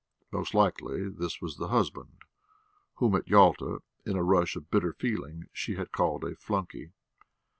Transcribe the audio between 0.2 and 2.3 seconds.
Most likely this was the husband